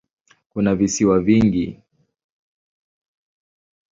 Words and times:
Kuna 0.49 0.75
visiwa 0.75 1.19
vingi. 1.19 1.81